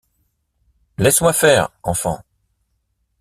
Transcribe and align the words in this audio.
Laisse-moi 0.97 1.31
faire, 1.31 1.69
enfant! 1.83 2.23